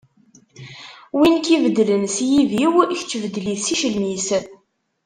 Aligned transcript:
Win 1.17 1.33
i 1.35 1.39
ak-ibeddlen 1.39 2.05
s 2.15 2.17
yibiw, 2.29 2.73
kečč 2.99 3.11
beddel-it 3.21 3.61
s 3.65 3.67
yiclem-is. 3.71 4.27